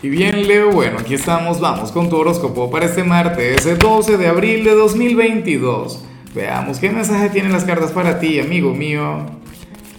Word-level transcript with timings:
Y 0.00 0.08
bien, 0.08 0.48
Leo, 0.48 0.72
bueno, 0.72 0.98
aquí 0.98 1.14
estamos, 1.14 1.60
vamos 1.60 1.92
con 1.92 2.08
tu 2.08 2.16
horóscopo 2.16 2.70
para 2.70 2.86
este 2.86 3.04
martes, 3.04 3.66
el 3.66 3.78
12 3.78 4.16
de 4.16 4.26
abril 4.26 4.64
de 4.64 4.74
2022. 4.74 6.04
Veamos 6.34 6.78
qué 6.78 6.90
mensaje 6.90 7.28
tienen 7.28 7.52
las 7.52 7.64
cartas 7.64 7.92
para 7.92 8.18
ti, 8.18 8.40
amigo 8.40 8.74
mío. 8.74 9.26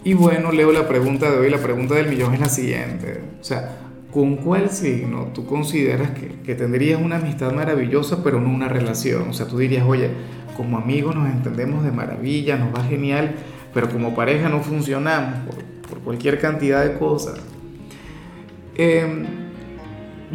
Y 0.03 0.13
bueno, 0.13 0.51
Leo, 0.51 0.73
la 0.73 0.87
pregunta 0.87 1.31
de 1.31 1.37
hoy, 1.37 1.49
la 1.49 1.59
pregunta 1.59 1.95
del 1.95 2.07
millón 2.07 2.33
es 2.33 2.41
la 2.41 2.49
siguiente. 2.49 3.21
O 3.39 3.43
sea, 3.43 3.77
¿con 4.11 4.35
cuál 4.37 4.71
signo 4.71 5.31
tú 5.33 5.45
consideras 5.45 6.11
que, 6.11 6.41
que 6.43 6.55
tendrías 6.55 6.99
una 7.01 7.15
amistad 7.15 7.53
maravillosa, 7.53 8.23
pero 8.23 8.41
no 8.41 8.49
una 8.49 8.67
relación? 8.67 9.29
O 9.29 9.33
sea, 9.33 9.47
tú 9.47 9.57
dirías, 9.57 9.85
oye, 9.87 10.09
como 10.57 10.77
amigos 10.77 11.15
nos 11.15 11.29
entendemos 11.29 11.85
de 11.85 11.91
maravilla, 11.91 12.57
nos 12.57 12.75
va 12.75 12.83
genial, 12.83 13.35
pero 13.73 13.89
como 13.89 14.13
pareja 14.13 14.49
no 14.49 14.59
funcionamos 14.59 15.39
por, 15.45 15.63
por 15.89 15.99
cualquier 15.99 16.39
cantidad 16.41 16.83
de 16.83 16.97
cosas. 16.97 17.39
Eh, 18.75 19.42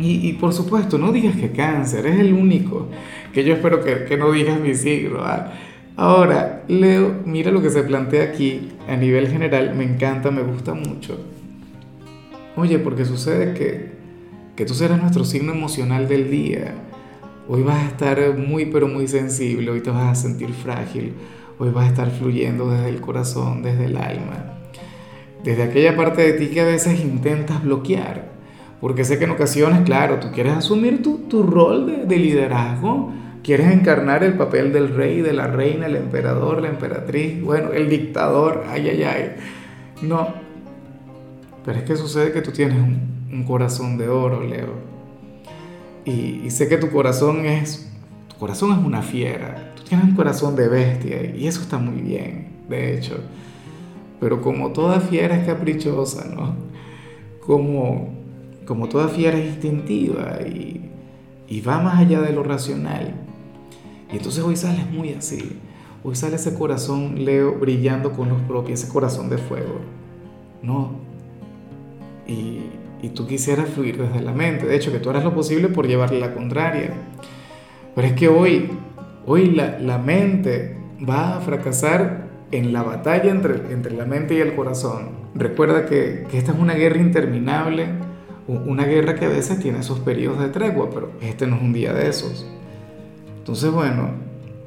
y, 0.01 0.33
por 0.35 0.53
supuesto, 0.53 0.97
no 0.97 1.11
digas 1.11 1.35
que 1.35 1.51
cáncer, 1.51 2.07
es 2.07 2.21
el 2.21 2.33
único 2.33 2.89
que 3.33 3.43
yo 3.43 3.55
espero 3.55 3.83
que, 3.83 4.17
no 4.17 4.31
digas 4.31 4.61
mi 4.61 4.75
signo. 4.75 5.21
¿ah? 5.23 5.53
Ahora, 5.97 6.65
Leo, 6.69 7.23
mira 7.25 7.51
lo 7.51 7.61
que 7.61 7.71
se 7.71 7.83
plantea 7.83 8.25
aquí 8.25 8.69
a 8.89 8.95
nivel 8.95 9.29
general, 9.29 9.75
me 9.75 9.83
encanta, 9.85 10.31
me 10.31 10.43
gusta 10.43 10.73
mucho. 10.75 11.19
Oye, 12.55 12.79
porque 12.79 13.05
sucede 13.05 13.55
que, 13.55 13.93
que 14.55 14.65
tú 14.65 14.75
serás 14.75 15.01
nuestro 15.01 15.25
signo 15.25 15.53
emocional 15.53 16.07
del 16.07 16.31
día. 16.31 16.75
Hoy 17.49 17.63
vas 17.63 17.79
a 17.79 17.87
estar 17.87 18.37
muy, 18.37 18.67
pero 18.67 18.87
muy 18.87 19.09
sensible, 19.09 19.71
hoy 19.71 19.81
te 19.81 19.91
vas 19.91 20.13
a 20.13 20.15
sentir 20.15 20.53
frágil, 20.53 21.15
hoy 21.59 21.71
vas 21.71 21.87
a 21.87 21.89
estar 21.89 22.11
fluyendo 22.11 22.71
desde 22.71 22.91
el 22.91 23.01
corazón, 23.01 23.63
desde 23.63 23.87
el 23.87 23.97
alma, 23.97 24.59
desde 25.43 25.65
aquella 25.65 25.97
parte 25.97 26.23
de 26.23 26.33
ti 26.35 26.49
que 26.49 26.61
a 26.61 26.67
veces 26.67 27.01
intentas 27.01 27.65
bloquear 27.65 28.38
porque 28.81 29.05
sé 29.05 29.19
que 29.19 29.25
en 29.25 29.31
ocasiones, 29.31 29.83
claro, 29.85 30.21
tú 30.21 30.31
quieres 30.33 30.55
asumir 30.55 31.03
tu, 31.03 31.19
tu 31.29 31.43
rol 31.43 31.87
de, 31.87 32.07
de, 32.07 32.17
liderazgo, 32.17 33.13
quieres 33.43 33.73
encarnar 33.73 34.23
el 34.23 34.35
papel 34.35 34.73
del 34.73 34.95
rey, 34.95 35.21
de 35.21 35.33
la 35.33 35.49
reina, 35.49 35.87
el 35.87 35.97
emperador, 35.97 36.63
la 36.63 36.69
emperatriz, 36.69 37.43
bueno, 37.43 37.73
el 37.73 37.89
dictador, 37.89 38.65
ay, 38.69 38.89
ay, 38.89 39.03
ay. 39.03 39.37
No. 40.03 40.29
Pero 41.65 41.79
es 41.79 41.85
que 41.85 41.97
sucede 41.97 42.33
que 42.33 42.41
tú 42.41 42.53
tienes 42.53 42.79
un, 42.79 43.45
corazón 43.47 43.99
de 43.99 44.09
oro, 44.09 44.43
Leo. 44.43 44.75
Y, 46.05 46.43
y, 46.45 46.51
sé 46.51 46.69
que 46.69 46.77
tu 46.77 46.91
corazón 46.91 47.47
es, 47.47 47.91
tu 48.29 48.37
corazón 48.37 48.73
es 48.73 48.85
una 48.85 49.03
fiera. 49.03 49.73
Tú 49.77 49.83
tienes 49.83 50.07
un 50.07 50.15
corazón 50.15 50.57
de 50.57 50.69
bestia 50.69 51.25
y 51.35 51.47
eso 51.47 51.61
está 51.61 51.79
muy 51.79 52.01
bien, 52.01 52.49
de 52.69 52.97
hecho. 52.97 53.19
Pero 54.21 54.41
como 54.41 54.73
toda 54.73 55.01
fiera 55.01 55.37
es 55.37 55.47
caprichosa, 55.47 56.27
¿no? 56.35 56.57
Como 57.41 58.18
como 58.69 58.87
toda 58.91 59.09
fiera 59.09 59.39
es 59.39 59.47
instintiva 59.47 60.41
y, 60.43 60.85
va 61.67 61.81
más 61.81 61.99
allá 61.99 62.21
de 62.21 62.33
lo 62.33 62.43
racional. 62.43 63.15
Y 64.13 64.19
entonces 64.19 64.45
hoy 64.45 64.57
sales 64.57 64.89
muy 64.91 65.15
así. 65.15 65.59
Hoy 66.05 66.15
sale 66.15 66.37
ese 66.37 66.55
corazón, 66.55 67.25
Leo, 67.25 67.55
brillando 67.59 68.13
con 68.13 68.29
los 68.29 68.43
propios, 68.43 68.83
ese 68.83 68.93
corazón 68.93 69.31
de 69.31 69.39
fuego. 69.39 69.81
No. 70.63 70.93
Y, 72.27 72.61
y, 73.01 73.09
tú 73.15 73.27
quisieras 73.27 73.71
fluir 73.71 73.97
desde 73.97 74.21
la 74.21 74.33
mente. 74.33 74.67
De 74.67 74.77
hecho, 74.77 74.93
que 74.93 74.99
tú 74.99 75.09
harás 75.09 75.25
lo 75.25 75.35
posible 75.35 75.69
por 75.69 75.87
llevarle 75.87 76.21
la 76.21 76.35
contraria. 76.35 76.93
Pero 77.95 78.07
es 78.07 78.13
que 78.13 78.29
hoy, 78.29 78.71
hoy 79.25 79.51
la, 79.53 79.79
la 79.79 79.97
mente 79.97 80.77
va 81.09 81.39
a 81.39 81.41
fracasar 81.41 82.29
en 82.51 82.75
la 82.75 82.83
batalla 82.83 83.31
entre, 83.31 83.73
entre 83.73 83.95
la 83.95 84.05
mente 84.05 84.35
y 84.35 84.41
el 84.41 84.55
corazón. 84.55 85.09
Recuerda 85.35 85.87
que, 85.87 86.27
que 86.31 86.37
esta 86.37 86.53
es 86.53 86.59
una 86.59 86.75
guerra 86.75 87.01
interminable 87.01 88.08
una 88.49 88.85
guerra 88.87 89.15
que 89.15 89.27
a 89.27 89.29
veces 89.29 89.61
tiene 89.61 89.81
esos 89.81 90.01
periodos 90.01 90.41
de 90.41 90.49
tregua, 90.49 90.89
pero 90.91 91.13
este 91.21 91.47
no 91.47 91.57
es 91.57 91.63
un 91.63 91.73
día 91.73 91.93
de 91.93 92.09
esos. 92.09 92.47
Entonces, 93.39 93.71
bueno, 93.71 94.11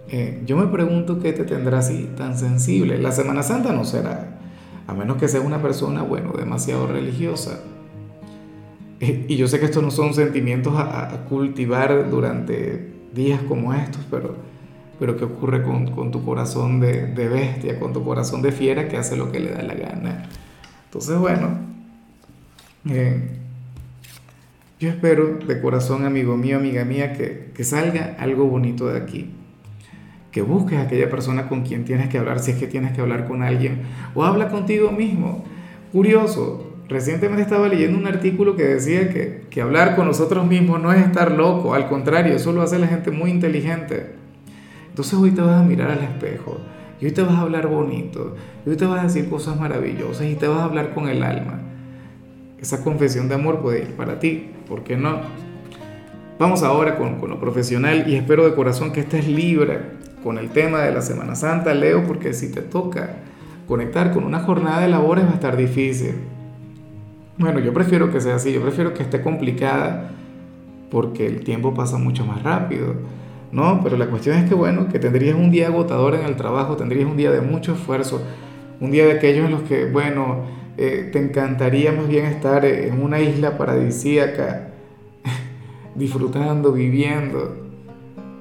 eh, 0.10 0.42
yo 0.46 0.56
me 0.56 0.68
pregunto 0.68 1.20
qué 1.20 1.34
te 1.34 1.44
tendrá 1.44 1.80
así 1.80 2.09
tan 2.16 2.38
sensible. 2.38 3.00
La 3.00 3.12
Semana 3.12 3.42
Santa 3.44 3.74
no 3.74 3.84
será, 3.84 4.40
a 4.86 4.94
menos 4.94 5.18
que 5.18 5.28
sea 5.28 5.42
una 5.42 5.62
persona, 5.62 6.03
bueno, 6.03 6.31
demasiado 6.34 6.86
religiosa. 6.86 7.59
Eh, 9.00 9.25
y 9.28 9.36
yo 9.36 9.47
sé 9.47 9.59
que 9.59 9.66
estos 9.66 9.81
no 9.81 9.90
son 9.90 10.13
sentimientos 10.13 10.75
a, 10.75 11.12
a, 11.12 11.25
cultivar 11.25 12.09
durante 12.12 12.92
días 13.16 13.42
como 13.48 13.74
estos, 13.74 14.06
pero, 14.12 14.36
pero 15.00 15.18
¿qué 15.18 15.25
ocurre 15.25 15.63
con, 15.63 15.92
con 15.92 16.12
tu 16.12 16.24
corazón 16.24 16.80
de, 16.80 17.08
de 17.08 17.28
bestia, 17.28 17.80
con 17.80 17.94
tu 17.94 18.03
corazón 18.03 18.44
de 18.44 18.52
fiera 18.52 18.88
que 18.88 18.98
hace 18.98 19.16
lo 19.16 19.31
que 19.31 19.40
le 19.40 19.52
da 19.52 19.63
la 19.63 19.74
gana? 19.74 20.30
Entonces, 20.86 21.18
bueno, 21.18 21.50
eh, 22.90 23.41
yo 24.81 24.90
espero 24.90 25.38
de 25.38 25.62
corazón, 25.62 26.06
amigo 26.06 26.36
mío, 26.38 26.58
amiga 26.58 26.84
mía, 26.86 27.14
que, 27.14 27.52
que, 27.53 27.64
salga 27.64 28.16
algo 28.18 28.46
bonito 28.46 28.88
de 28.88 28.97
aquí. 28.97 29.30
Que 30.31 30.42
busques 30.42 30.80
a 30.80 30.81
aquella 30.81 31.08
persona 31.08 31.47
con 31.47 31.62
quien 31.62 31.86
tienes 31.86 32.09
que 32.09 32.18
hablar, 32.18 32.40
si 32.40 32.50
es 32.50 32.58
que 32.58 32.66
tienes 32.66 32.94
que 32.94 33.02
hablar 33.02 33.28
con 33.28 33.44
alguien, 33.44 33.84
o 34.16 34.24
habla 34.24 34.50
contigo 34.50 34.92
mismo. 34.92 35.46
Curioso, 35.92 36.78
recientemente 36.90 37.44
estaba 37.44 37.68
leyendo 37.68 37.96
un 37.96 38.08
artículo 38.08 38.56
que 38.56 38.64
decía 38.64 39.09
que, 39.09 39.44
que 39.52 39.62
hablar 39.62 39.96
con 39.96 40.08
nosotros 40.08 40.47
mismos 40.47 40.81
no 40.81 40.92
es 40.92 41.06
estar 41.06 41.31
loco, 41.31 41.75
al 41.75 41.88
contrario, 41.88 42.34
eso 42.34 42.52
lo 42.52 42.63
hace 42.63 42.80
la 42.80 42.88
gente 42.88 43.12
muy 43.12 43.30
inteligente. 43.30 44.13
Entonces 44.90 45.13
hoy 45.13 45.30
te 45.30 45.42
vas 45.42 45.62
a 45.62 45.63
mirar 45.63 45.92
al 45.92 46.00
espejo, 46.00 46.59
y 47.00 47.06
hoy 47.06 47.12
te 47.12 47.22
vas 47.22 47.36
a 47.36 47.42
hablar 47.42 47.68
bonito, 47.68 48.36
y 48.66 48.72
hoy 48.72 48.78
te 48.78 48.86
vas 48.86 49.02
a 49.02 49.03
decir 49.03 49.30
cosas 49.30 49.59
maravillosas, 49.59 50.25
y 50.25 50.34
te 50.34 50.48
vas 50.48 50.58
a 50.58 50.63
hablar 50.63 50.96
con 50.96 51.08
el 51.08 51.22
alma 51.22 51.71
esa 52.62 52.84
confesión 52.84 53.28
de 53.28 53.36
amor 53.36 53.60
puede 53.60 53.80
ir 53.80 53.96
para 53.96 54.20
ti, 54.20 54.52
¿por 54.68 54.84
qué 54.84 54.96
no? 54.96 55.20
Vamos 56.38 56.64
ahora 56.64 56.98
con, 56.98 57.20
con, 57.20 57.30
lo 57.30 57.40
profesional 57.40 58.06
y 58.08 58.16
espero 58.16 58.46
de 58.46 58.56
corazón 58.56 58.92
que 58.92 59.02
estés 59.02 59.28
libre 59.28 59.80
con 60.24 60.38
el 60.38 60.50
tema 60.50 60.82
de 60.82 60.94
la 60.94 61.02
Semana 61.02 61.36
Santa, 61.36 61.74
Leo, 61.74 62.04
porque 62.06 62.34
si 62.34 62.52
te 62.52 62.62
toca 62.62 63.18
conectar 63.68 64.12
con 64.12 64.24
una 64.24 64.40
jornada 64.40 64.82
de 64.82 64.88
labores 64.88 65.26
va 65.26 65.32
a 65.32 65.34
estar 65.36 65.58
difícil. 65.58 66.16
Bueno, 67.38 67.60
yo 67.60 67.74
prefiero 67.74 68.12
que 68.12 68.22
sea 68.22 68.36
así, 68.36 68.54
yo 68.54 68.62
prefiero 68.62 68.94
que 68.94 69.02
esté 69.02 69.22
complicada 69.22 70.12
porque 70.92 71.26
el 71.26 71.44
tiempo 71.44 71.74
pasa 71.74 71.98
mucho 71.98 72.26
más 72.26 72.44
rápido, 72.44 72.94
¿no? 73.52 73.80
Pero 73.84 73.98
la 73.98 74.08
cuestión 74.08 74.38
es 74.38 74.48
que, 74.48 74.54
bueno, 74.54 74.90
que 74.90 75.00
tendrías 75.00 75.36
un 75.36 75.50
día 75.50 75.68
agotador 75.68 76.16
en 76.16 76.26
el 76.26 76.36
trabajo, 76.36 76.76
tendrías 76.76 77.10
un 77.10 77.18
día 77.18 77.32
de 77.32 77.42
mucho 77.42 77.74
esfuerzo, 77.74 78.22
un 78.80 78.92
día 78.92 79.06
de 79.06 79.14
aquellos 79.14 79.46
en 79.46 79.52
los 79.52 79.62
que, 79.62 79.86
bueno, 79.86 80.61
eh, 80.84 81.09
te 81.12 81.19
encantaría 81.19 81.92
más 81.92 82.08
bien 82.08 82.25
estar 82.25 82.66
en 82.66 83.03
una 83.03 83.19
isla 83.19 83.56
paradisíaca, 83.56 84.69
disfrutando, 85.96 86.72
viviendo. 86.72 87.56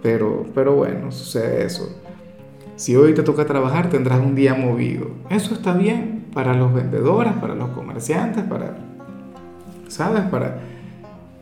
Pero, 0.03 0.47
pero 0.55 0.75
bueno, 0.75 1.13
sucede 1.13 1.67
eso. 1.67 2.01
Si 2.77 2.97
hoy 2.97 3.13
te 3.13 3.23
toca 3.23 3.45
trabajar, 3.45 3.91
tendrás 3.91 4.21
un 4.21 4.35
día 4.35 4.55
movido. 4.55 5.11
Eso 5.29 5.53
está 5.53 5.75
bien 5.75 6.25
para 6.33 6.55
los 6.55 6.73
vendedores, 6.73 7.35
para 7.35 7.55
los 7.55 7.69
comerciantes, 7.73 8.43
para, 8.45 8.75
¿sabes? 9.89 10.23
Para, 10.31 10.63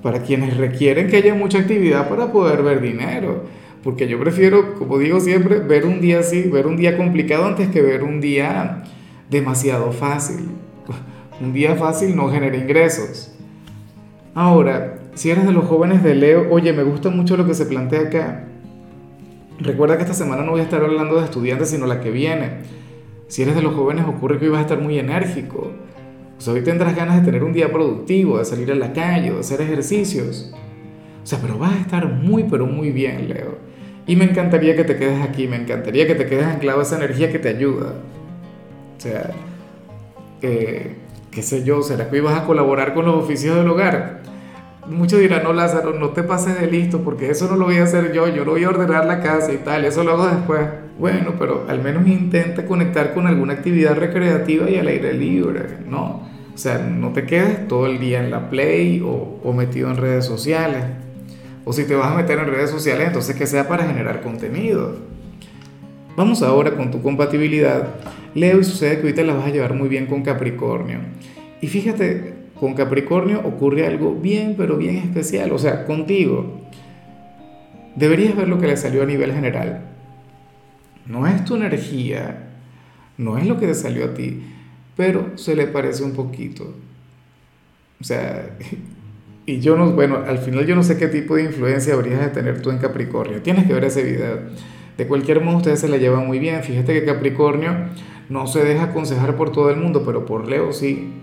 para 0.03 0.23
quienes 0.23 0.57
requieren 0.57 1.07
que 1.07 1.19
haya 1.19 1.33
mucha 1.33 1.59
actividad 1.59 2.09
para 2.09 2.33
poder 2.33 2.65
ver 2.65 2.81
dinero. 2.81 3.45
Porque 3.85 4.09
yo 4.09 4.19
prefiero, 4.19 4.75
como 4.75 4.99
digo 4.99 5.21
siempre, 5.21 5.61
ver 5.61 5.87
un 5.87 6.01
día 6.01 6.19
así, 6.19 6.43
ver 6.43 6.67
un 6.67 6.77
día 6.77 6.97
complicado 6.97 7.47
antes 7.47 7.69
que 7.69 7.83
ver 7.83 8.03
un 8.03 8.21
día 8.21 8.83
demasiado 9.31 9.93
fácil. 9.93 10.49
Un 11.41 11.53
día 11.53 11.77
fácil 11.77 12.17
no 12.17 12.31
genera 12.31 12.57
ingresos. 12.57 13.33
Ahora, 14.35 14.99
si 15.15 15.31
eres 15.31 15.47
de 15.47 15.53
los 15.53 15.65
jóvenes 15.65 16.03
de 16.03 16.15
Leo, 16.15 16.49
oye, 16.51 16.73
me 16.73 16.83
gusta 16.83 17.11
mucho 17.11 17.37
lo 17.37 17.47
que 17.47 17.55
se 17.55 17.67
plantea 17.67 18.03
acá. 18.03 18.45
Recuerda 19.61 19.97
que 19.97 20.03
esta 20.03 20.15
semana 20.15 20.43
no 20.43 20.53
voy 20.53 20.61
a 20.61 20.65
estar 20.65 20.83
hablando 20.83 21.17
de 21.17 21.25
estudiantes, 21.25 21.71
sino 21.71 21.87
la 21.87 22.01
que 22.01 22.11
viene. 22.11 22.63
Si 23.29 23.43
eres 23.43 23.55
de 23.55 23.63
los 23.63 23.75
jóvenes, 23.75 24.05
ocurre 24.07 24.39
que 24.39 24.47
hoy 24.47 24.53
vas 24.53 24.61
a 24.61 24.63
estar 24.63 24.81
muy 24.81 24.99
enérgico. 24.99 25.73
O 26.39 26.41
sea, 26.41 26.55
hoy 26.55 26.63
tendrás 26.63 26.95
ganas 26.95 27.17
de 27.17 27.23
tener 27.23 27.43
un 27.43 27.53
día 27.53 27.73
productivo, 27.73 28.39
de 28.39 28.45
salir 28.45 28.71
a 28.71 28.77
la 28.77 28.93
calle, 28.93 29.33
de 29.33 29.41
hacer 29.41 29.61
ejercicios. 29.61 30.53
O 31.23 31.27
sea, 31.27 31.41
pero 31.41 31.59
vas 31.59 31.73
a 31.73 31.81
estar 31.81 32.07
muy, 32.07 32.45
pero 32.45 32.67
muy 32.67 32.91
bien, 32.91 33.29
Leo. 33.29 33.59
Y 34.07 34.17
me 34.17 34.25
encantaría 34.25 34.75
que 34.75 34.85
te 34.85 34.97
quedes 34.97 35.21
aquí, 35.21 35.47
me 35.49 35.57
encantaría 35.57 36.07
que 36.07 36.15
te 36.15 36.27
quedes 36.27 36.47
anclado 36.47 36.81
a 36.81 36.83
esa 36.83 36.97
energía 36.97 37.31
que 37.31 37.39
te 37.39 37.49
ayuda. 37.49 37.95
O 38.97 39.01
sea, 39.01 39.31
eh, 40.43 40.97
qué 41.31 41.43
sé 41.43 41.65
yo, 41.65 41.83
¿será 41.83 42.11
que 42.11 42.17
ibas 42.19 42.39
a 42.39 42.45
colaborar 42.45 42.95
con 42.95 43.05
los 43.07 43.17
oficios 43.17 43.57
del 43.57 43.69
hogar? 43.69 44.21
Muchos 44.87 45.21
dirán, 45.21 45.45
no 45.45 45.53
Lázaro, 45.53 45.93
no 45.93 46.11
te 46.11 46.23
pases 46.23 46.59
de 46.59 46.67
listo 46.67 47.03
porque 47.03 47.31
eso 47.31 47.47
no 47.47 47.57
lo 47.57 47.67
voy 47.67 47.77
a 47.77 47.85
hacer 47.85 48.13
yo, 48.13 48.27
yo 48.29 48.45
no 48.45 48.53
voy 48.53 48.65
a 48.65 48.71
ordenar 48.71 49.05
la 49.05 49.21
casa 49.21 49.53
y 49.53 49.59
tal, 49.59 49.85
eso 49.85 50.03
lo 50.03 50.13
hago 50.13 50.27
después. 50.27 50.67
Bueno, 50.99 51.35
pero 51.39 51.67
al 51.69 51.83
menos 51.83 52.07
intenta 52.07 52.65
conectar 52.67 53.13
con 53.13 53.27
alguna 53.27 53.53
actividad 53.53 53.97
recreativa 53.97 54.69
y 54.69 54.79
al 54.79 54.89
aire 54.89 55.13
libre, 55.13 55.79
¿no? 55.87 56.27
O 56.55 56.59
sea, 56.59 56.79
no 56.79 57.13
te 57.13 57.25
quedes 57.25 57.69
todo 57.69 57.87
el 57.87 58.01
día 58.01 58.19
en 58.19 58.31
la 58.31 58.51
play 58.51 59.01
o, 59.05 59.39
o 59.45 59.53
metido 59.53 59.91
en 59.91 59.97
redes 59.97 60.25
sociales. 60.25 60.85
O 61.65 61.73
si 61.73 61.85
te 61.85 61.95
vas 61.95 62.11
a 62.11 62.17
meter 62.17 62.39
en 62.39 62.47
redes 62.47 62.71
sociales, 62.71 63.09
entonces 63.09 63.37
que 63.37 63.47
sea 63.47 63.69
para 63.69 63.85
generar 63.85 64.23
contenido. 64.23 64.97
Vamos 66.19 66.43
ahora 66.43 66.73
con 66.73 66.91
tu 66.91 67.01
compatibilidad. 67.01 67.95
Leo 68.35 68.59
y 68.59 68.65
sucede 68.65 68.97
que 68.97 69.03
ahorita 69.03 69.23
la 69.23 69.35
vas 69.35 69.47
a 69.47 69.51
llevar 69.51 69.75
muy 69.75 69.89
bien 69.89 70.07
con 70.07 70.23
Capricornio. 70.23 70.99
Y 71.61 71.69
fíjate, 71.69 72.35
con 72.59 72.75
Capricornio 72.75 73.41
ocurre 73.45 73.87
algo 73.87 74.17
bien, 74.17 74.57
pero 74.59 74.77
bien 74.77 74.97
especial, 74.97 75.53
o 75.53 75.59
sea, 75.61 75.85
contigo. 75.85 76.67
Deberías 77.95 78.35
ver 78.35 78.49
lo 78.49 78.59
que 78.59 78.67
le 78.67 78.77
salió 78.77 79.05
a 79.05 79.07
nivel 79.07 79.33
general. 79.33 79.85
No 81.07 81.25
es 81.25 81.45
tu 81.45 81.55
energía, 81.55 82.49
no 83.17 83.39
es 83.39 83.47
lo 83.47 83.61
que 83.61 83.69
te 83.69 83.75
salió 83.77 84.07
a 84.07 84.15
ti, 84.15 84.43
pero 84.97 85.39
se 85.39 85.55
le 85.55 85.69
parece 85.69 86.03
un 86.03 86.15
poquito. 86.15 86.75
O 88.01 88.03
sea, 88.03 88.57
y 89.47 89.61
yo 89.61 89.77
no, 89.77 89.93
bueno, 89.93 90.25
al 90.27 90.39
final 90.39 90.67
yo 90.67 90.75
no 90.75 90.83
sé 90.83 90.99
qué 90.99 91.07
tipo 91.07 91.37
de 91.37 91.45
influencia 91.45 91.95
habrías 91.95 92.19
de 92.19 92.31
tener 92.31 92.61
tú 92.61 92.71
en 92.71 92.79
Capricornio. 92.79 93.41
Tienes 93.41 93.69
que 93.69 93.73
ver 93.73 93.85
ese 93.85 94.03
video. 94.03 94.78
De 94.99 95.07
cualquier 95.07 95.41
modo, 95.41 95.59
ustedes 95.59 95.81
se 95.81 95.89
la 95.89 95.97
llevan 95.97 96.27
muy 96.27 96.41
bien. 96.41 96.61
Fíjate 96.63 96.93
que 96.93 97.07
Capricornio 97.07 97.71
no 98.29 98.49
se 98.49 98.65
deja 98.65 98.85
aconsejar 98.85 99.37
por 99.37 99.53
todo 99.53 99.71
el 99.71 99.77
mundo, 99.77 100.03
pero 100.05 100.27
por 100.27 100.49
Leo 100.49 100.73
sí. 100.73 101.15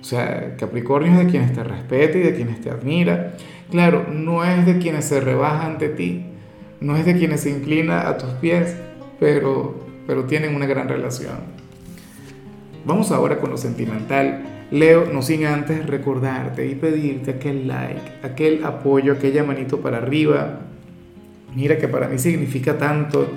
O 0.00 0.04
sea, 0.04 0.56
Capricornio 0.56 1.12
es 1.12 1.18
de 1.18 1.26
quienes 1.26 1.52
te 1.52 1.64
respeta 1.64 2.16
y 2.16 2.22
de 2.22 2.34
quienes 2.34 2.60
te 2.60 2.70
admira. 2.70 3.34
Claro, 3.70 4.06
no 4.10 4.44
es 4.44 4.64
de 4.64 4.78
quienes 4.78 5.06
se 5.06 5.20
rebaja 5.20 5.66
ante 5.66 5.88
ti, 5.88 6.24
no 6.80 6.96
es 6.96 7.04
de 7.04 7.16
quienes 7.16 7.40
se 7.40 7.50
inclina 7.50 8.08
a 8.08 8.16
tus 8.16 8.30
pies, 8.34 8.76
pero, 9.18 9.74
pero 10.06 10.24
tienen 10.24 10.54
una 10.54 10.66
gran 10.66 10.88
relación. 10.88 11.36
Vamos 12.84 13.10
ahora 13.10 13.38
con 13.38 13.50
lo 13.50 13.56
sentimental. 13.56 14.44
Leo, 14.70 15.06
no 15.12 15.20
sin 15.20 15.46
antes 15.46 15.84
recordarte 15.84 16.66
y 16.68 16.76
pedirte 16.76 17.32
aquel 17.32 17.66
like, 17.66 18.00
aquel 18.22 18.64
apoyo, 18.64 19.14
aquella 19.14 19.42
manito 19.42 19.80
para 19.80 19.98
arriba. 19.98 20.60
Mira 21.54 21.78
que 21.78 21.88
para 21.88 22.08
mí 22.08 22.18
significa 22.18 22.78
tanto. 22.78 23.28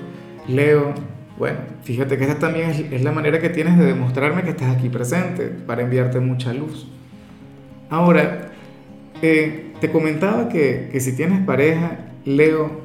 Leo, 0.48 0.94
bueno, 1.38 1.58
fíjate 1.84 2.18
que 2.18 2.26
esta 2.26 2.38
también 2.38 2.70
es, 2.92 3.02
la 3.02 3.12
manera 3.12 3.40
que 3.40 3.50
tienes 3.50 3.78
de 3.78 3.86
demostrarme 3.86 4.44
que 4.44 4.52
estás 4.52 4.76
aquí 4.76 4.90
presente, 4.90 5.48
para 5.48 5.82
enviarte 5.82 6.20
mucha 6.20 6.54
luz. 6.54 6.88
Ahora, 7.90 8.52
eh, 9.22 9.72
te 9.80 9.92
comentaba 9.92 10.50
que, 10.50 10.90
que 10.92 11.00
si 11.00 11.16
tienes 11.16 11.46
pareja, 11.46 12.12
Leo, 12.26 12.82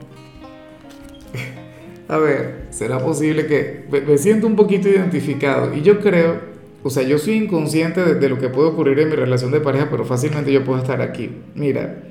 a 2.09 2.17
ver, 2.19 2.67
será 2.71 2.99
posible 2.99 3.47
que 3.47 3.85
me 4.07 4.19
siento 4.19 4.47
un 4.47 4.57
poquito 4.57 4.89
identificado 4.89 5.75
y 5.75 5.83
yo 5.83 6.01
creo, 6.01 6.41
o 6.83 6.91
sea, 6.91 7.03
yo 7.03 7.19
soy 7.19 7.35
inconsciente 7.35 8.05
de, 8.05 8.15
de, 8.15 8.29
lo 8.29 8.39
que 8.39 8.49
puede 8.49 8.69
ocurrir 8.69 8.99
en 9.01 9.11
mi 9.11 9.17
relación 9.17 9.51
de 9.51 9.61
pareja, 9.61 9.89
pero 9.91 10.05
fácilmente 10.05 10.53
yo 10.53 10.65
puedo 10.65 10.79
estar 10.79 11.03
aquí. 11.03 11.31
Mira, 11.55 12.03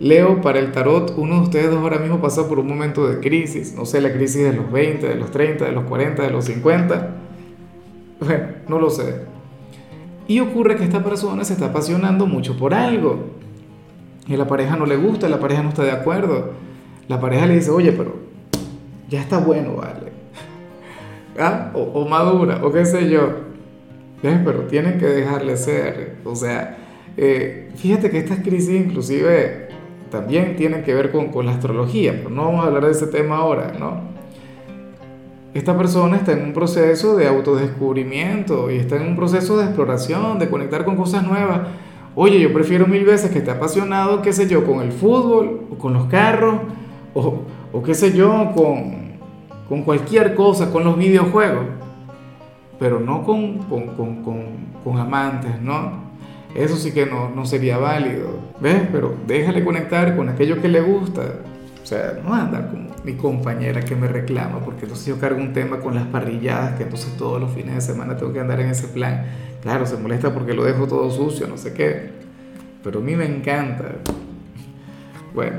Leo, 0.00 0.40
para 0.40 0.60
el 0.60 0.70
tarot, 0.70 1.14
uno 1.16 1.36
de 1.36 1.40
ustedes 1.42 1.70
dos 1.70 1.80
ahora 1.80 1.98
mismo 1.98 2.20
pasa 2.20 2.48
por 2.48 2.60
un 2.60 2.68
momento 2.68 3.08
de 3.08 3.18
crisis, 3.18 3.74
no 3.74 3.84
sé, 3.84 4.00
la 4.00 4.12
crisis 4.12 4.44
de 4.44 4.52
los 4.52 4.70
20, 4.70 5.08
de 5.08 5.14
los 5.16 5.30
30, 5.32 5.64
de 5.64 5.72
los 5.72 5.84
40, 5.84 6.22
de 6.22 6.30
los 6.30 6.44
50. 6.44 7.16
Bueno, 8.20 8.46
no 8.68 8.78
lo 8.78 8.90
sé. 8.90 9.22
Y 10.28 10.38
ocurre 10.40 10.76
que 10.76 10.84
esta 10.84 11.02
persona 11.02 11.42
se 11.44 11.54
está 11.54 11.66
apasionando 11.66 12.26
mucho 12.26 12.56
por 12.56 12.74
algo. 12.74 13.30
Y 14.28 14.36
la 14.36 14.46
pareja 14.46 14.76
no 14.76 14.86
le 14.86 14.96
gusta, 14.96 15.28
la 15.28 15.40
pareja 15.40 15.62
no 15.62 15.70
está 15.70 15.82
de 15.82 15.90
acuerdo. 15.90 16.52
La 17.08 17.18
pareja 17.18 17.46
le 17.46 17.54
dice, 17.54 17.70
oye, 17.70 17.92
pero 17.92 18.16
ya 19.08 19.20
está 19.20 19.38
bueno, 19.38 19.76
vale. 19.76 20.12
¿Ah? 21.38 21.70
O, 21.74 22.06
madura, 22.06 22.60
o 22.62 22.70
qué 22.70 22.84
sé 22.84 23.08
yo. 23.08 23.48
Pero 24.20 24.64
tienen 24.64 24.98
que 24.98 25.06
dejarle 25.06 25.56
ser. 25.56 26.18
O 26.24 26.36
sea, 26.36 26.76
eh, 27.16 27.70
fíjate 27.76 28.10
que 28.10 28.18
estas 28.18 28.40
crisis 28.40 28.80
inclusive 28.80 29.68
también 30.10 30.56
tienen 30.56 30.82
que 30.82 30.94
ver 30.94 31.10
con, 31.10 31.28
con, 31.28 31.46
la 31.46 31.52
astrología, 31.52 32.12
pero 32.16 32.30
no 32.30 32.46
vamos 32.46 32.64
a 32.64 32.68
hablar 32.68 32.86
de 32.86 32.92
ese 32.92 33.06
tema 33.06 33.38
ahora, 33.38 33.72
¿no? 33.78 34.18
Esta 35.54 35.76
persona 35.76 36.16
está 36.16 36.32
en 36.32 36.44
un 36.44 36.52
proceso 36.52 37.16
de 37.16 37.26
autodescubrimiento 37.26 38.70
y 38.70 38.76
está 38.76 38.96
en 38.96 39.08
un 39.08 39.16
proceso 39.16 39.56
de 39.56 39.64
exploración, 39.64 40.38
de 40.38 40.48
conectar 40.48 40.84
con 40.84 40.96
cosas 40.96 41.26
nuevas. 41.26 41.62
Oye, 42.14 42.38
yo 42.40 42.52
prefiero 42.52 42.86
mil 42.86 43.04
veces 43.04 43.30
que 43.30 43.38
esté 43.38 43.50
apasionado, 43.50 44.22
qué 44.22 44.32
sé 44.32 44.48
yo, 44.48 44.64
con 44.64 44.80
el 44.80 44.92
fútbol, 44.92 45.62
o 45.70 45.78
con 45.78 45.94
los 45.94 46.06
carros, 46.06 46.56
o, 47.14 47.42
o 47.72 47.82
qué 47.82 47.94
sé 47.94 48.12
yo, 48.12 48.52
con, 48.54 49.08
con 49.68 49.82
cualquier 49.82 50.34
cosa, 50.34 50.70
con 50.70 50.84
los 50.84 50.96
videojuegos, 50.96 51.66
pero 52.78 53.00
no 53.00 53.24
con, 53.24 53.58
con, 53.58 54.22
con, 54.82 54.98
amantes, 54.98 55.60
¿no? 55.60 56.07
Eso 56.54 56.76
sí 56.76 56.92
que 56.92 57.06
no, 57.06 57.30
no 57.30 57.46
sería 57.46 57.78
válido. 57.78 58.38
¿Ves? 58.60 58.82
Pero 58.90 59.16
déjale 59.26 59.64
conectar 59.64 60.16
con 60.16 60.28
aquello 60.28 60.60
que 60.60 60.68
le 60.68 60.80
gusta. 60.80 61.22
O 61.82 61.86
sea, 61.86 62.18
no 62.22 62.34
andar 62.34 62.70
como 62.70 62.90
mi 63.04 63.14
compañera 63.14 63.80
que 63.80 63.96
me 63.96 64.08
reclama, 64.08 64.58
porque 64.60 64.82
entonces 64.82 65.06
yo 65.06 65.18
cargo 65.18 65.40
un 65.40 65.52
tema 65.52 65.78
con 65.78 65.94
las 65.94 66.06
parrilladas, 66.06 66.76
que 66.76 66.82
entonces 66.82 67.16
todos 67.16 67.40
los 67.40 67.50
fines 67.52 67.74
de 67.74 67.80
semana 67.80 68.16
tengo 68.16 68.32
que 68.32 68.40
andar 68.40 68.60
en 68.60 68.68
ese 68.68 68.88
plan. 68.88 69.24
Claro, 69.62 69.86
se 69.86 69.96
molesta 69.96 70.34
porque 70.34 70.52
lo 70.52 70.64
dejo 70.64 70.86
todo 70.86 71.10
sucio, 71.10 71.46
no 71.46 71.56
sé 71.56 71.72
qué. 71.72 72.10
Pero 72.82 73.00
a 73.00 73.02
mí 73.02 73.16
me 73.16 73.24
encanta. 73.24 73.96
Bueno, 75.34 75.58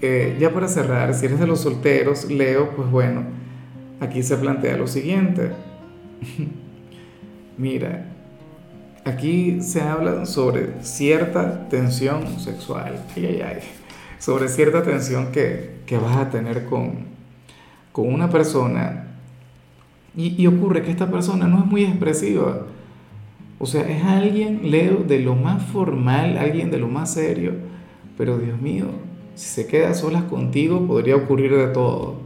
eh, 0.00 0.36
ya 0.38 0.52
para 0.52 0.68
cerrar, 0.68 1.14
si 1.14 1.26
eres 1.26 1.40
de 1.40 1.46
los 1.46 1.60
solteros, 1.60 2.30
Leo, 2.30 2.70
pues 2.70 2.90
bueno, 2.90 3.22
aquí 4.00 4.22
se 4.22 4.36
plantea 4.36 4.76
lo 4.76 4.86
siguiente. 4.86 5.50
Mira, 7.58 8.06
Aquí 9.08 9.62
se 9.62 9.80
habla 9.80 10.26
sobre 10.26 10.82
cierta 10.82 11.66
tensión 11.70 12.38
sexual, 12.38 13.02
sobre 14.18 14.48
cierta 14.48 14.82
tensión 14.82 15.32
que, 15.32 15.78
que, 15.86 15.96
vas 15.96 16.18
a 16.18 16.28
tener 16.28 16.66
con, 16.66 17.06
con 17.90 18.12
una 18.12 18.28
persona 18.28 19.06
y, 20.14 20.34
y, 20.36 20.46
ocurre 20.46 20.82
que 20.82 20.90
esta 20.90 21.10
persona 21.10 21.46
no 21.46 21.60
es 21.60 21.64
muy 21.64 21.84
expresiva. 21.84 22.66
O 23.58 23.64
sea, 23.64 23.88
es 23.88 24.04
alguien, 24.04 24.70
Leo, 24.70 25.04
de 25.04 25.20
lo 25.20 25.34
más 25.34 25.62
formal, 25.62 26.36
alguien 26.36 26.70
de 26.70 26.76
lo 26.76 26.88
más 26.88 27.14
serio, 27.14 27.54
pero 28.18 28.36
Dios 28.36 28.60
mío, 28.60 28.88
si 29.34 29.48
se 29.48 29.66
queda 29.66 29.94
solas 29.94 30.24
contigo 30.24 30.86
podría 30.86 31.16
ocurrir 31.16 31.56
de 31.56 31.68
todo. 31.68 32.16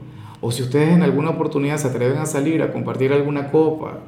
O 0.41 0.51
si 0.51 0.65
ustedes 0.65 0.89
en 0.89 1.05
alguna 1.05 1.31
oportunidad 1.31 1.77
se 1.77 1.87
atreven 1.87 2.19
a 2.19 2.27
salir 2.27 2.61
a 2.61 2.73
compartir 2.73 3.13
alguna 3.13 3.53
copa, 3.53 4.01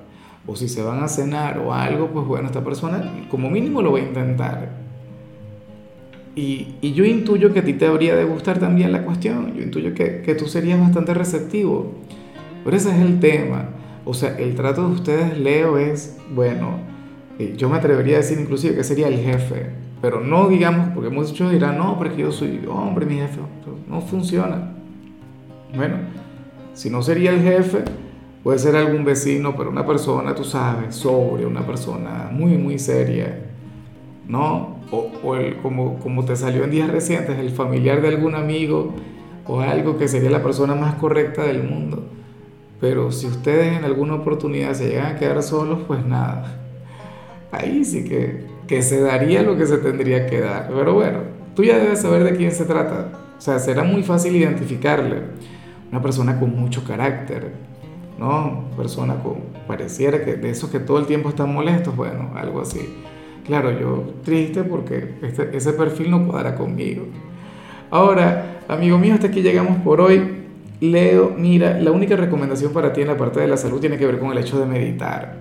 o 0.46 0.56
si 0.56 0.69
se 0.69 0.82
van 0.82 1.02
a 1.02 1.08
cenar 1.08 1.58
o 1.58 1.73
algo, 1.73 2.08
pues 2.08 2.26
bueno, 2.26 2.46
esta 2.46 2.62
persona 2.62 3.12
como 3.31 3.50
mínimo 3.50 3.82
lo 3.82 3.93
va 3.93 3.99
a 3.99 4.02
intentar. 4.02 4.85
Y, 6.37 6.75
y 6.81 6.93
yo 6.93 7.05
intuyo 7.05 7.52
que 7.52 7.61
a 7.61 7.64
ti 7.64 7.75
te 7.75 7.87
habría 7.87 8.17
de 8.17 8.25
gustar 8.25 8.58
también 8.58 8.93
la 8.93 9.05
cuestión, 9.05 9.55
yo 9.55 9.62
intuyo 9.62 9.94
que, 9.94 10.23
que 10.23 10.35
tú 10.35 10.46
serías 10.46 10.81
bastante 10.81 11.14
receptivo. 11.14 11.93
Pero 12.64 12.76
ese 12.76 12.91
es 12.91 13.00
el 13.00 13.20
tema. 13.20 13.69
O 14.05 14.14
sea, 14.14 14.37
el 14.38 14.55
trato 14.55 14.87
de 14.88 14.94
ustedes, 14.94 15.38
Leo, 15.38 15.79
es, 15.79 16.19
bueno, 16.35 16.79
eh, 17.38 17.55
yo 17.56 17.69
me 17.69 17.76
atrevería 17.76 18.17
a 18.17 18.20
decir 18.20 18.38
inclusive 18.38 18.75
que 18.75 18.85
sería 18.85 19.08
el 19.08 19.19
jefe, 19.19 19.70
pero 20.00 20.20
no 20.20 20.49
digamos, 20.49 20.88
porque 20.94 21.11
muchos 21.11 21.50
dirán, 21.50 21.79
no, 21.79 21.97
porque 21.97 22.17
yo 22.17 22.32
soy 22.32 22.61
hombre, 22.69 23.06
mi 23.06 23.17
jefe, 23.17 23.40
no 23.88 24.00
funciona. 24.00 24.73
Bueno, 25.75 25.97
si 26.75 26.90
no 26.90 27.02
sería 27.02 27.33
el 27.33 27.42
jefe, 27.42 27.85
Puede 28.45 28.59
ser 28.59 28.77
algún 28.77 29.07
vecino, 29.07 29.57
pero 29.57 29.71
una 29.71 29.87
persona, 29.87 30.35
tú 30.35 30.45
sabes, 30.45 30.95
sobre, 30.95 31.47
una 31.47 31.67
persona 31.67 32.29
muy, 32.31 32.59
muy 32.59 32.79
seria, 32.79 33.39
¿no? 34.29 34.77
O, 34.91 35.11
o 35.25 35.35
el, 35.35 35.57
como, 35.57 35.99
como 35.99 36.27
te 36.27 36.37
salió 36.37 36.63
en 36.63 36.71
días 36.71 36.91
recientes, 36.91 37.39
el 37.39 37.51
familiar 37.51 38.03
de 38.03 38.09
algún 38.09 38.35
amigo 38.35 38.93
o 39.47 39.61
algo 39.61 39.97
que 39.97 40.09
sería 40.09 40.31
la 40.31 40.43
persona 40.43 40.75
más 40.75 40.97
correcta 40.97 41.45
del 41.45 41.63
mundo. 41.63 42.05
Pero 42.83 43.11
si 43.13 43.27
ustedes 43.29 43.79
en 43.79 43.85
alguna 43.85 44.17
oportunidad 44.17 44.75
se 44.75 44.89
llegan 44.89 45.17
a 45.17 45.19
quedar 45.19 45.43
solos, 45.43 45.79
pues 45.87 46.05
nada. 46.05 46.61
Ahí 47.51 47.83
sí 47.83 48.05
que, 48.05 48.45
que 48.67 48.83
se 48.83 49.01
daría 49.01 49.43
lo 49.43 49.57
que 49.57 49.65
se 49.65 49.79
tendría 49.79 50.27
que 50.27 50.41
dar. 50.41 50.69
Pero 50.69 50.93
bueno, 50.93 51.21
tú 51.57 51.65
ya 51.65 51.79
debes 51.79 52.03
saber 52.03 52.25
de 52.25 52.37
quién 52.37 52.53
se 52.53 52.67
trata. 52.67 53.09
O 53.39 53.41
sea, 53.41 53.59
será 53.59 53.85
muy 53.85 54.03
fácil 54.03 54.37
identificarle. 54.37 55.23
Una 55.91 56.03
persona 56.03 56.39
con 56.39 56.55
mucho 56.55 56.85
carácter, 56.85 57.53
¿no? 58.18 58.64
Persona 58.76 59.23
con, 59.23 59.37
pareciera 59.66 60.25
que 60.25 60.35
de 60.35 60.50
esos 60.50 60.71
que 60.71 60.80
todo 60.80 60.99
el 60.99 61.06
tiempo 61.06 61.28
están 61.28 61.52
molestos, 61.52 61.94
bueno, 61.97 62.33
algo 62.35 62.61
así. 62.61 62.80
Claro, 63.44 63.78
yo 63.78 64.04
triste 64.25 64.64
porque 64.64 65.16
este, 65.23 65.56
ese 65.56 65.73
perfil 65.73 66.11
no 66.11 66.26
cuadra 66.26 66.54
conmigo. 66.54 67.06
Ahora, 67.90 68.61
amigo 68.68 68.99
mío, 68.99 69.14
hasta 69.14 69.26
aquí 69.26 69.42
llegamos 69.42 69.78
por 69.83 70.00
hoy. 70.00 70.44
Leo, 70.80 71.35
mira, 71.37 71.78
la 71.78 71.92
única 71.92 72.16
recomendación 72.16 72.73
para 72.73 72.92
ti 72.92 73.02
en 73.02 73.09
la 73.09 73.16
parte 73.16 73.40
de 73.40 73.49
la 73.49 73.56
salud 73.56 73.80
tiene 73.80 73.97
que 73.97 74.06
ver 74.06 74.18
con 74.18 74.33
el 74.33 74.38
hecho 74.38 74.59
de 74.59 74.66
meditar. 74.66 75.37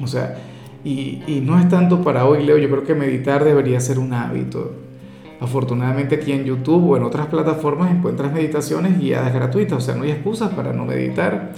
O 0.00 0.06
sea, 0.06 0.38
y, 0.84 1.22
y 1.26 1.40
no 1.40 1.58
es 1.58 1.68
tanto 1.68 2.02
para 2.02 2.26
hoy, 2.26 2.44
Leo, 2.44 2.58
yo 2.58 2.68
creo 2.68 2.84
que 2.84 2.94
meditar 2.94 3.44
debería 3.44 3.80
ser 3.80 3.98
un 3.98 4.12
hábito. 4.12 4.83
Afortunadamente 5.44 6.14
aquí 6.14 6.32
en 6.32 6.44
YouTube 6.44 6.90
o 6.90 6.96
en 6.96 7.02
otras 7.02 7.26
plataformas 7.26 7.90
encuentras 7.90 8.32
meditaciones 8.32 8.98
guiadas 8.98 9.34
gratuitas, 9.34 9.76
o 9.76 9.80
sea, 9.80 9.94
no 9.94 10.04
hay 10.04 10.10
excusas 10.10 10.54
para 10.54 10.72
no 10.72 10.86
meditar. 10.86 11.52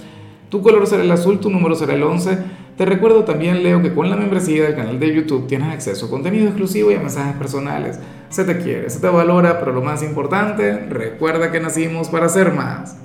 Tu 0.49 0.61
color 0.61 0.85
será 0.87 1.03
el 1.03 1.11
azul, 1.11 1.39
tu 1.39 1.49
número 1.49 1.73
será 1.73 1.93
el 1.93 2.03
11. 2.03 2.37
Te 2.77 2.85
recuerdo 2.85 3.23
también, 3.23 3.63
Leo, 3.63 3.81
que 3.81 3.93
con 3.93 4.09
la 4.09 4.15
membresía 4.15 4.63
del 4.63 4.75
canal 4.75 4.99
de 4.99 5.13
YouTube 5.13 5.47
tienes 5.47 5.73
acceso 5.73 6.05
a 6.05 6.09
contenido 6.09 6.47
exclusivo 6.47 6.91
y 6.91 6.95
a 6.95 6.99
mensajes 6.99 7.35
personales. 7.37 7.99
Se 8.29 8.43
te 8.43 8.59
quiere, 8.59 8.89
se 8.89 8.99
te 8.99 9.07
valora, 9.07 9.57
pero 9.59 9.71
lo 9.71 9.81
más 9.81 10.03
importante, 10.03 10.77
recuerda 10.89 11.51
que 11.51 11.59
nacimos 11.59 12.09
para 12.09 12.29
ser 12.29 12.53
más. 12.53 12.95